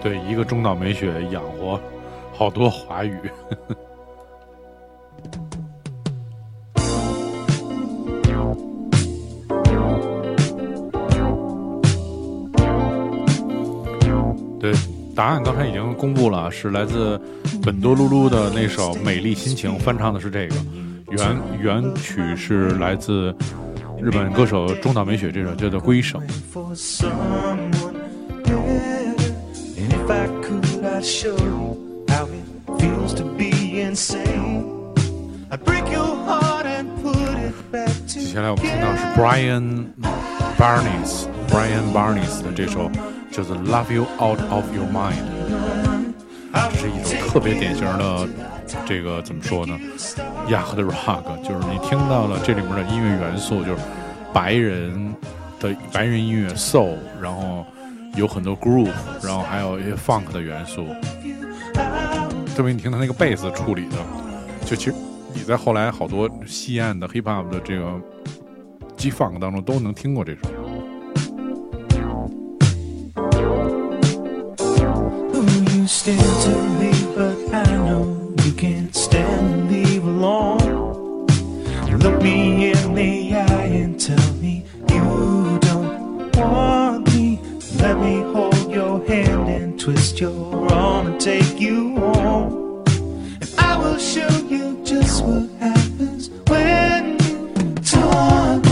[0.00, 1.47] 对，一个中岛美雪养活
[2.38, 3.18] 好多华语。
[14.60, 14.72] 对，
[15.16, 17.20] 答案刚才已经公布了，是来自
[17.64, 20.54] 本多露露的那首《美丽心情》，翻唱的是这个，
[21.10, 23.34] 原原曲是来自
[24.00, 26.20] 日本歌手中岛美雪这首叫做《归省》。
[32.78, 34.64] Feels to be insane.
[35.50, 39.86] I break your heart and put it back 接下来我们听到是 Brian
[40.58, 42.90] Barnes Brian Barnes 的这首
[43.30, 45.14] 叫做《Love You Out of Your Mind》，
[46.70, 48.28] 这是一首特别典型的
[48.84, 49.78] 这个怎么说呢？
[50.48, 53.78] 亚克的 rock，就是你听到了这里面的音乐元素，就是
[54.32, 55.14] 白人
[55.60, 57.64] 的白人音乐 soul，然后
[58.16, 58.90] 有很多 groove，
[59.22, 60.86] 然后还有一些 funk 的元素。
[62.58, 63.94] 特别你听他那个贝斯处理的，
[64.66, 64.94] 就其实
[65.32, 67.88] 你在后来好多西岸的 hip hop 的这个
[68.96, 70.40] G funk 当中都能听过这首。
[83.98, 85.86] Tell me you don't
[86.34, 87.38] want me.
[87.78, 88.47] Let me hold
[89.08, 92.84] hand and twist your arm and take you home.
[93.40, 98.62] And I will show you just what happens when you talk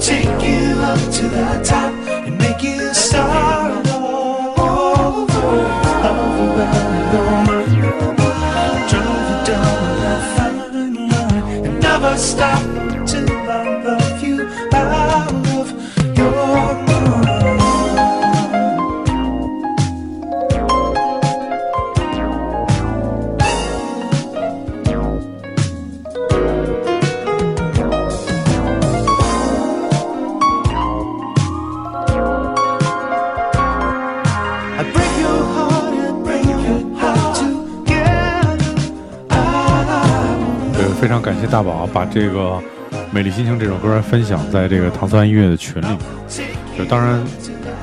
[0.00, 1.92] take you up to the top
[2.26, 2.76] and make you.
[7.52, 7.90] Love you, you
[9.46, 12.75] down fine line and never stop
[41.46, 42.40] 大宝把这个
[43.10, 45.98] 《美丽心情》这首歌分享在这个唐三音乐的群里面。
[46.76, 47.22] 就当然，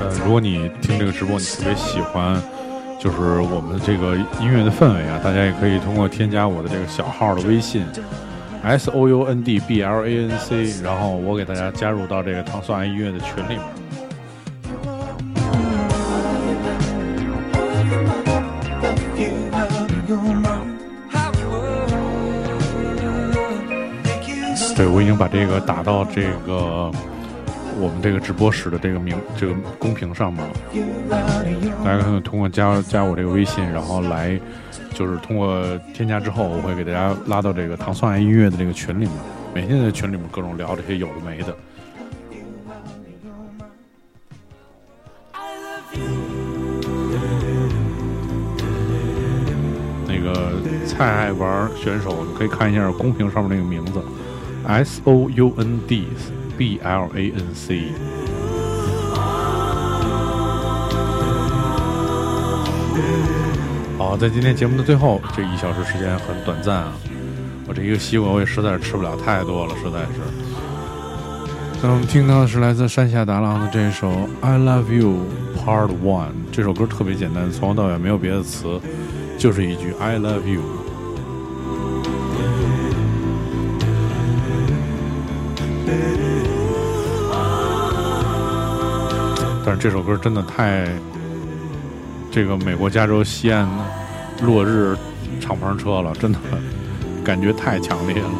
[0.00, 2.40] 呃，如果你听这个直播，你特别喜欢，
[3.00, 7.84] 就是我们这个音乐的氛围啊，大家也可以通过添加我的这个小号的微信
[8.62, 13.73] S O U N D B L A N C，然后我给大家加入到这个糖蒜音乐的群里面。
[25.34, 26.88] 这个打到这个
[27.76, 30.40] 我们这个直播室的这个名这个公屏上面。
[31.84, 34.38] 大家可以通过加加我这个微信，然后来
[34.94, 35.60] 就是通过
[35.92, 39.10] 添加之后，我会给大家拉到这个糖蒜爱音乐的这个群里面，
[39.52, 41.56] 每天在群里面各种聊这些有的没的。
[50.06, 54.00] 那个菜爱玩选手，你可以看一下公屏上面那个名字
[54.66, 56.04] ，S O U N D
[56.56, 57.92] B L A N C。
[63.96, 66.92] 好，在今天节目的最后，这一小时时间很短暂啊，
[67.66, 70.20] 我这一个西瓜我也实在是吃不了太多了，实在是。
[71.82, 74.10] 那我们听到的是来自山下达郎的这首
[74.40, 78.80] 《I Love You Part One》，这首歌特别简单，从头到尾没有别的词，
[79.38, 80.62] 就是一句 I love you。
[89.78, 90.86] 这首歌真的太，
[92.30, 93.68] 这个美国加州西岸
[94.42, 94.96] 落日
[95.40, 96.38] 敞篷车了，真的
[97.24, 98.30] 感觉太强烈了。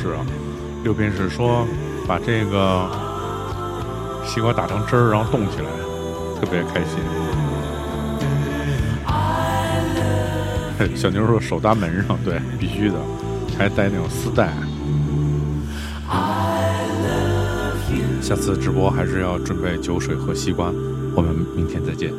[0.00, 0.24] 是啊。
[0.82, 1.66] 六便士说，
[2.06, 2.88] 把这个
[4.24, 5.66] 西瓜打成汁儿，然后冻起来，
[6.40, 6.98] 特别开心。
[10.96, 12.94] 小妞说手搭门上，对，必须的，
[13.58, 14.50] 还带那种丝带。
[18.22, 20.72] 下次直播还是要准备酒水和西瓜，
[21.14, 22.10] 我们明天再见。